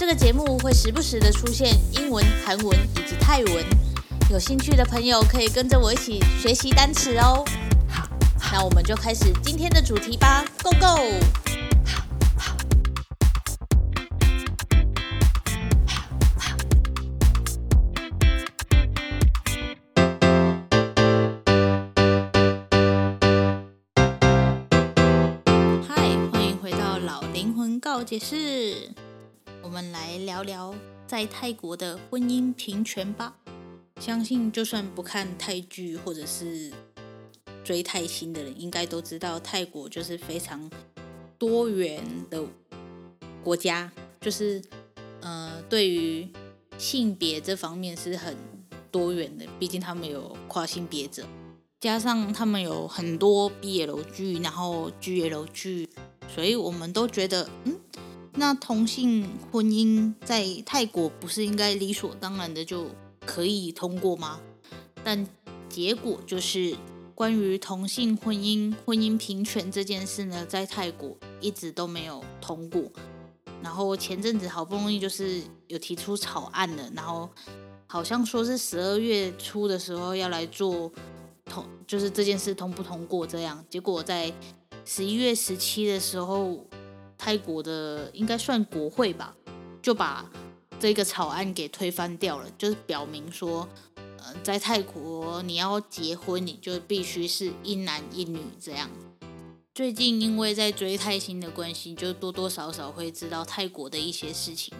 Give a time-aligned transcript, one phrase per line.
[0.00, 3.62] 这个节目会时不时的出现英文、韩文以及泰文，
[4.30, 7.44] 有兴趣的朋友可以跟着我一起学习单词哦。
[7.86, 8.08] 好，
[8.50, 10.86] 那我们就开始今天的主题吧，Go Go！
[25.86, 28.88] 嗨，欢迎回到老灵魂告解室。
[29.70, 30.74] 我们来聊聊
[31.06, 33.36] 在泰国的婚姻平权吧。
[34.00, 36.72] 相信就算不看泰剧或者是
[37.62, 40.68] 追泰星的人，应该都知道泰国就是非常
[41.38, 42.42] 多元的
[43.44, 44.60] 国家，就是
[45.20, 46.28] 呃，对于
[46.76, 48.36] 性别这方面是很
[48.90, 49.46] 多元的。
[49.60, 51.24] 毕竟他们有跨性别者，
[51.78, 55.88] 加上他们有很多 BL 剧，然后 GL 剧，
[56.34, 57.78] 所以我们都觉得嗯。
[58.34, 62.86] 那同性婚姻在泰国不是应该理所当然的就
[63.26, 64.40] 可以通过吗？
[65.02, 65.26] 但
[65.68, 66.76] 结果就是，
[67.14, 72.82] 关于同性婚姻、婚姻平权这件事呢，在泰国一直都没有通过。
[73.62, 77.28] 然后前阵子好不容易就是有提出草案了，然后
[77.86, 80.90] 好像说是十二月初的时候要来做
[81.44, 83.62] 通，就是这件事通不通过这样。
[83.68, 84.32] 结果在
[84.84, 86.64] 十一月十七的时候。
[87.20, 89.36] 泰国的应该算国会吧，
[89.82, 90.24] 就把
[90.78, 98.88] 这个草案给推翻掉了，就是表明说，呃，在泰国你要结婚，你就必须是一男一女这样。
[99.74, 104.72] 最近因为在追泰星的关系，就多多少少会知道泰国的一些事情。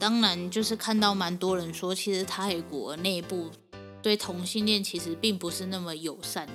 [0.00, 3.50] 当然，就是看到蛮多人说，其实泰国内部
[4.02, 6.48] 对同性恋其实并不是那么友善，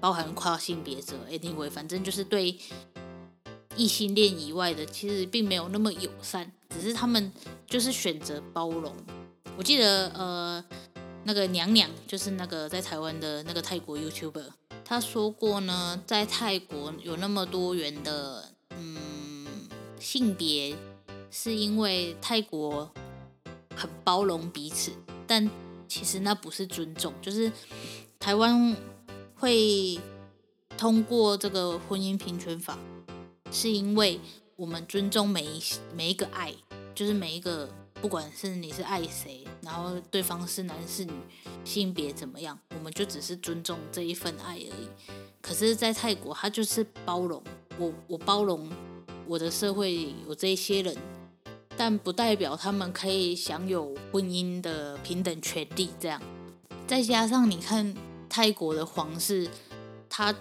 [0.00, 2.58] 包含跨性别者，anyway，反正就是对。
[3.76, 7.32] 异性恋以外的，其实并没有那么友善，只是他们
[7.66, 8.94] 就是选择包容。
[9.56, 10.64] 我记得，呃，
[11.24, 14.46] 那个娘娘就是那个在台湾的那个泰国 YouTuber，
[14.84, 19.46] 他说过呢，在泰国有那么多元的嗯
[19.98, 20.76] 性别，
[21.30, 22.90] 是因为泰国
[23.74, 24.92] 很包容彼此，
[25.26, 25.48] 但
[25.88, 27.50] 其实那不是尊重，就是
[28.18, 28.76] 台湾
[29.36, 29.98] 会
[30.76, 32.78] 通过这个婚姻平权法。
[33.54, 34.20] 是因为
[34.56, 35.62] 我们尊重每一
[35.94, 36.52] 每一个爱，
[36.92, 37.72] 就是每一个，
[38.02, 41.12] 不管是你是爱谁，然后对方是男是女，
[41.64, 44.88] 性别怎么样，我们就只是尊重这一份爱而已。
[45.40, 47.40] 可是，在泰国，他就是包容
[47.78, 48.68] 我，我包容
[49.24, 50.96] 我的社会有这些人，
[51.76, 55.90] 但不代表他们可以享有婚姻的平等权利。
[56.00, 56.20] 这样，
[56.88, 57.94] 再加上你看
[58.28, 59.48] 泰国的皇室，
[60.10, 60.34] 他。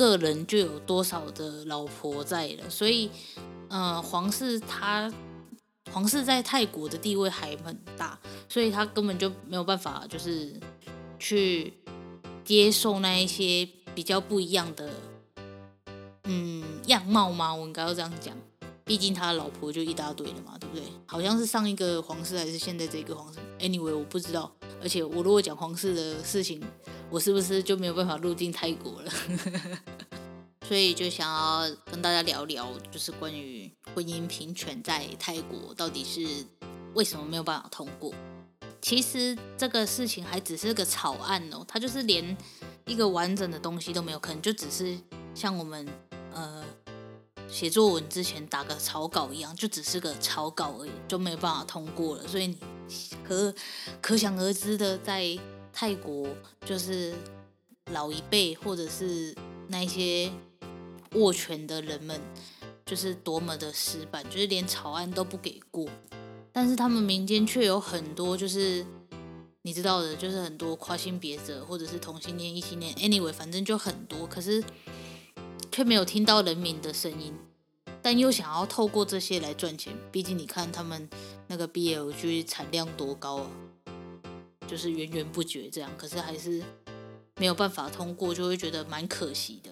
[0.00, 3.10] 个人就有多少的老婆在了，所以，
[3.68, 5.12] 呃，皇室他
[5.92, 8.18] 皇室在泰国的地位还很大，
[8.48, 10.58] 所以他根本就没有办法，就是
[11.18, 11.74] 去
[12.42, 14.88] 接受那一些比较不一样的，
[16.24, 17.54] 嗯，样貌吗？
[17.54, 18.34] 我应该要这样讲，
[18.86, 20.82] 毕竟他老婆就一大堆了嘛，对不对？
[21.04, 24.50] 好像是上一个皇室还是现在这个皇室？Anyway，我不知道。
[24.82, 26.58] 而且我如果讲皇室的事情，
[27.10, 29.12] 我是不是就没有办法入境泰国了？
[30.66, 36.44] 所以就想要跟大家聊聊，就是关于婚姻平权在泰国到底是
[36.94, 38.14] 为什么没有办法通过。
[38.80, 42.36] 其实这个事情还只是个草案哦，它就是连
[42.86, 44.96] 一个完整的东西都没有，可能就只是
[45.34, 45.86] 像我们
[46.32, 46.64] 呃
[47.48, 52.28] 写作文之前打个草稿一样，就只是个草稿而已，就没有办法通过了。
[52.28, 52.56] 所以。
[53.24, 53.54] 可
[54.00, 55.22] 可想而知的，在
[55.80, 56.28] 泰国
[56.66, 57.14] 就是
[57.90, 59.34] 老一辈或者是
[59.68, 60.30] 那些
[61.14, 62.20] 握权的人们，
[62.84, 65.88] 就是多么的死板，就是连草案都不给过。
[66.52, 68.84] 但是他们民间却有很多，就是
[69.62, 74.26] 你知道的，就是很多跨性别者或者是同性恋、异性恋，anyway，反正就很多。
[74.26, 74.62] 可是
[75.72, 77.32] 却没有听到人民的声音。
[78.02, 81.08] 但又想要透过这些来赚钱，毕竟你看他们
[81.46, 83.50] 那个 BL 剧产量多高啊，
[84.70, 86.62] 就是源源不绝这样，可是还是
[87.38, 89.70] 没有办法通过，就会觉得蛮可惜的。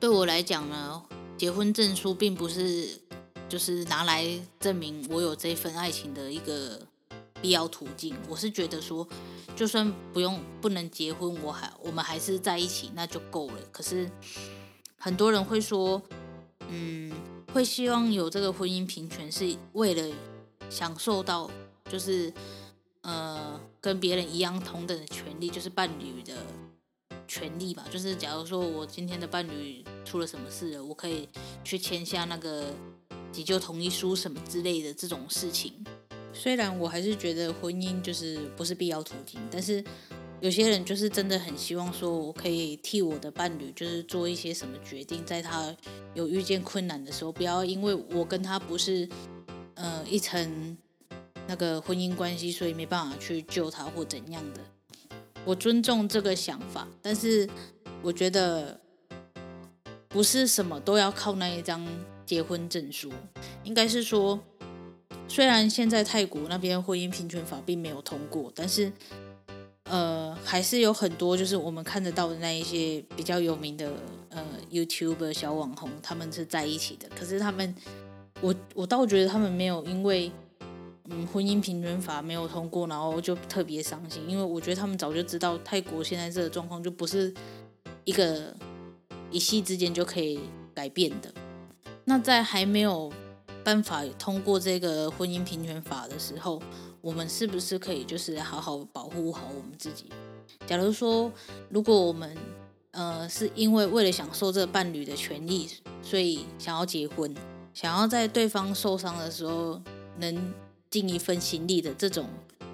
[0.00, 1.00] 对我来讲呢，
[1.38, 3.00] 结婚证书并不是
[3.48, 4.26] 就是拿来
[4.58, 6.80] 证明我有这份爱情的一个
[7.40, 8.16] 必要途径。
[8.28, 9.06] 我是觉得说，
[9.54, 13.58] 就算不用不能结婚，我还我们还是在一起，那就够了。
[13.70, 14.10] 可是
[14.98, 16.02] 很多人会说，
[16.68, 17.12] 嗯，
[17.52, 20.12] 会希望有这个婚姻平权，是为了
[20.68, 21.48] 享受到
[21.88, 22.32] 就是
[23.04, 26.34] 呃跟别人一样同等的权利，就是伴侣的。
[27.26, 31.26] 权利吧，就是假如说我今天的伴侣出了什么事了，我可以
[31.64, 32.66] 去签下那个
[33.32, 35.72] 急救同意书什么之类的这种事情。
[36.34, 39.82] 虽然我还是觉得婚姻就是不是必要途径，但是
[40.40, 45.74] 有些人就是真的很希望说，我可以替我的伴侣就是做一些什么决定，在他
[46.12, 49.08] 有遇见困难的时候，不要因为我跟他不是
[49.74, 50.76] 呃一层
[51.46, 54.60] 那个婚姻关系，所以没办法去救他或怎样的。
[55.44, 57.46] 我尊重这个想法，但是
[58.00, 58.80] 我觉得
[60.08, 61.86] 不是什么都要靠那一张
[62.24, 63.12] 结婚证书。
[63.62, 64.40] 应该是说，
[65.28, 68.90] 虽然现在泰国那边婚姻平权法并没有通过，但是
[69.84, 73.92] 呃，还是有很多就是我们看得到的那一些比较有名的
[74.30, 77.06] 呃 YouTube 小网红，他们是在一起的。
[77.14, 77.74] 可是他们，
[78.40, 80.32] 我我倒觉得他们没有因为。
[81.10, 87.32] 嗯，婚姻平权法没有通过，然后就特别伤心，因为我觉得他们早就知道泰国现在这个状况就不是
[88.04, 88.54] 一个
[89.30, 90.40] 一夕之间就可以
[90.74, 91.30] 改变的。
[92.06, 93.12] 那在还没有
[93.62, 96.62] 办法通过这个婚姻平权法的时候，
[97.02, 100.06] 我们是不是可以就是好好保护好我们自己？
[100.66, 101.30] 假如说，
[101.68, 102.34] 如果我们
[102.92, 105.68] 呃是因为为了享受这个伴侣的权利，
[106.00, 107.34] 所以想要结婚，
[107.74, 109.78] 想要在对方受伤的时候
[110.18, 110.54] 能。
[110.94, 112.24] 尽一份心力的这种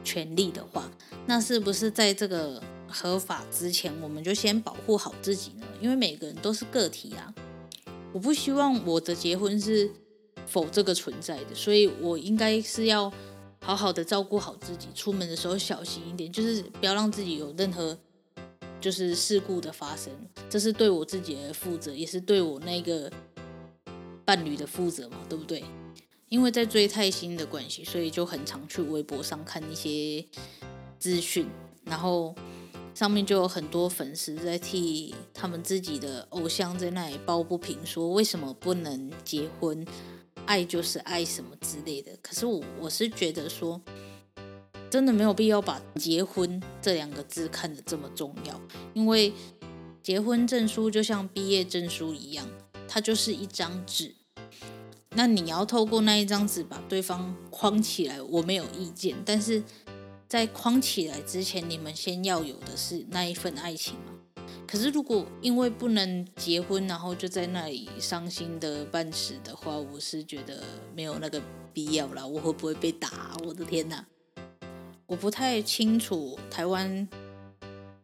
[0.04, 0.90] 权利的话，
[1.24, 5.66] 那是不是在这个合法之前，我们就先保护好自己呢？
[5.80, 7.32] 因为每个人都是个体啊，
[8.12, 9.90] 我不希望我的结婚是
[10.44, 13.10] 否这个存在的，所以我应该是要
[13.58, 17.96] 好好的照顾好自己，出门的时候小心一点，就是不要让自己有任何
[18.82, 20.12] 就是事故的发生，
[20.50, 23.10] 这是对我自己的负责，也是对我那个
[24.26, 25.64] 伴侣的负责嘛，对不对？
[26.30, 30.24] 因为在追泰星的关系，所以就很常去微博上看一些
[30.96, 31.48] 资讯，
[31.84, 32.32] 然后
[32.94, 39.84] 上面就有很多粉丝在替他们自己的偶像在那里抱不平，说为什么不能结婚，
[40.46, 42.12] 爱就是爱什么之类的。
[42.22, 43.80] 可是我我是觉得说，
[44.88, 48.60] 真的没有必要把结婚这两个字看得这么重要，
[48.94, 49.32] 因为
[50.00, 52.46] 结婚证书就像毕业证书一样，
[52.86, 54.14] 它就是一张纸。
[55.16, 59.16] 那你要透过那一张纸把对方框起来，我没有意见。
[59.24, 59.62] 但是
[60.28, 64.44] 在框起来之前，你们先要有的是那一份爱情嘛。
[64.68, 70.62] 可是如果因为不能结婚，然后就在那里伤心的半死的话，我是觉得
[70.94, 71.42] 没有那个
[71.74, 72.26] 必要了。
[72.26, 73.36] 我会不会被打？
[73.44, 74.06] 我的天哪！
[75.06, 77.08] 我不太清楚台湾。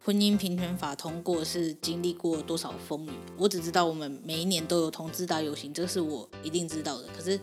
[0.07, 3.11] 婚姻平权法通过是经历过多少风雨？
[3.37, 7.09] 我只知道我们每一年都有同志大游行，这是我一定知道的。
[7.09, 7.41] 可是，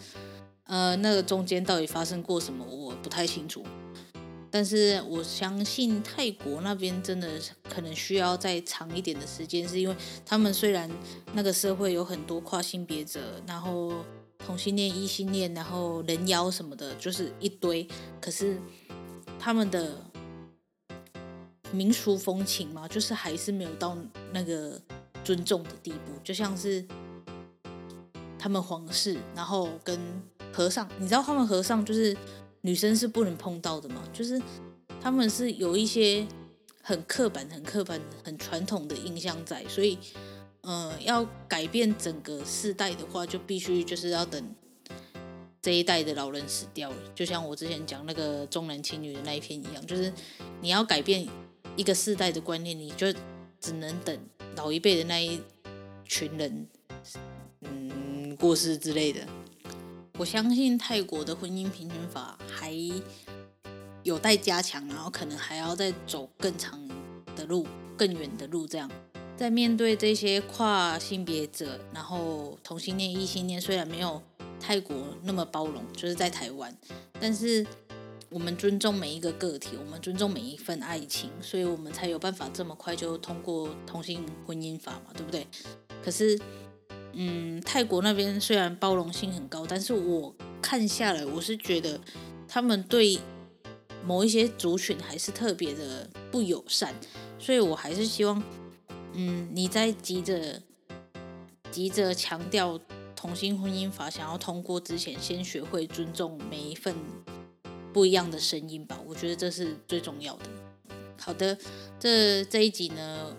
[0.67, 3.61] 呃，那个中间到底发生过什么，我不太清楚。
[4.49, 7.27] 但是我相信泰国那边真的
[7.67, 9.95] 可能需要再长一点的时间，是因为
[10.25, 10.89] 他们虽然
[11.33, 13.91] 那个社会有很多跨性别者，然后
[14.37, 17.85] 同性恋、异性恋，然后人妖什么的，就是一堆，
[18.21, 18.57] 可是
[19.37, 19.97] 他们的。
[21.73, 23.97] 民俗风情嘛，就是还是没有到
[24.31, 24.79] 那个
[25.23, 26.85] 尊重的地步，就像是
[28.37, 29.99] 他们皇室，然后跟
[30.53, 32.15] 和尚，你知道他们和尚就是
[32.61, 34.39] 女生是不能碰到的嘛，就是
[35.01, 36.27] 他们是有一些
[36.83, 39.97] 很刻板、很刻板、很传统的印象在，所以，
[40.61, 44.55] 呃，要改变整个世代的话，就必须就是要等
[45.59, 50.13] 这一代的老人死掉了，就像我之前讲那个重男轻女的那一篇一样，就是
[50.61, 51.27] 你要改变。
[51.75, 53.11] 一个世代的观念，你就
[53.59, 54.17] 只能等
[54.55, 55.41] 老一辈的那一
[56.05, 56.67] 群人，
[57.61, 59.21] 嗯，过世之类的。
[60.19, 62.71] 我相信泰国的婚姻平权法还
[64.03, 66.79] 有待加强，然后可能还要再走更长
[67.35, 67.65] 的路、
[67.97, 68.67] 更远的路。
[68.67, 68.87] 这样，
[69.35, 74.21] 在面对这些跨性别者，然后同性恋、异性恋，虽然没有
[74.59, 76.77] 泰国那么包容，就是在台湾，
[77.19, 77.65] 但是。
[78.33, 85.45] 我们尊重每一个个体，我们尊重每一份爱情，所以我们才有办法这么快就通过同性婚姻法嘛，对不对？
[86.03, 86.39] 可是，
[87.11, 91.99] 嗯，泰国那边虽然包容性很高，但是我看下来，我是觉得
[92.47, 93.19] 他们对
[94.03, 96.95] 某一些族群还是特别的不友善，
[97.37, 98.41] 所以我还是希望，
[99.13, 100.59] 嗯，你在急着
[101.69, 102.79] 急着强调。
[103.15, 106.93] 同性婚姻法想要通过之前，先学会尊重每一份
[107.93, 108.99] 不一样的声音吧。
[109.05, 110.45] 我觉得这是最重要的。
[111.19, 111.57] 好的，
[111.99, 113.33] 这这一集呢，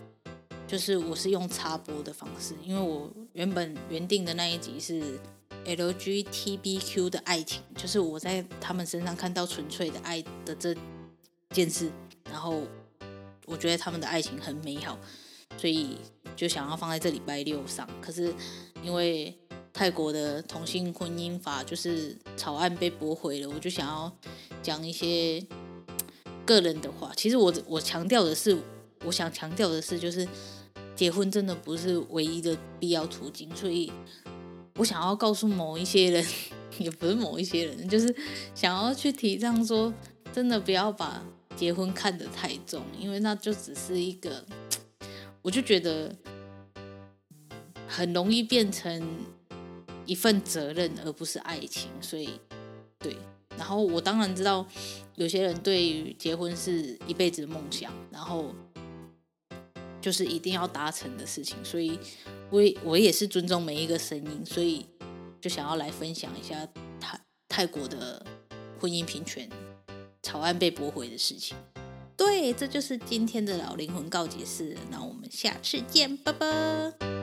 [0.67, 5.19] 就是我是用插播的方式，因为我原本原定的那一集是
[5.67, 10.75] LGBTQ 的爱情，就是我在他们身上看到纯粹的爱的这
[11.51, 11.91] 件事，
[12.31, 12.63] 然后
[13.45, 14.99] 我觉得他们的爱情很美好，
[15.59, 15.99] 所以
[16.35, 17.87] 就想要放在这礼拜六上。
[18.01, 18.33] 可是
[18.83, 19.37] 因为
[19.75, 24.11] 泰国的同性婚姻法就是草案被驳回了，我就想要
[24.65, 25.47] 讲一些。
[26.47, 28.55] 个人的话，其实我我强调的是，
[29.07, 30.29] 我想强调的是，就是
[30.95, 33.91] 结婚真的不是唯一的必要途径，所以
[34.77, 36.27] 我想要告诉某一些人，
[36.77, 38.15] 也不是某一些人，就是
[38.55, 39.91] 想要去提倡说，
[40.35, 41.25] 真的不要把
[41.57, 44.45] 结婚看得太重，因为那就只是一个，
[45.41, 46.15] 我就觉得
[47.89, 49.03] 很容易变成
[50.05, 52.29] 一份责任，而不是爱情，所以
[52.99, 53.17] 对。
[53.57, 54.67] 然后我当然知道，
[55.17, 58.55] 有些人对于结婚是一辈子的梦想，然后
[60.01, 61.99] 就是一定要达成的事情，所以
[62.51, 64.87] 我也我也是尊重每一个声音，所以
[65.41, 66.69] 就想要来分享一下
[67.01, 68.25] 泰泰国的
[68.81, 69.49] 婚姻平权
[70.23, 71.57] 草案被驳回的事情。
[72.17, 77.14] 对，这就是今天的老灵魂告解室，那我们下次见，拜拜。